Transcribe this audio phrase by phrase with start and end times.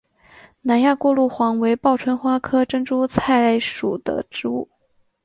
[0.61, 4.67] 南亚过路黄为报春花科珍珠菜属的植物。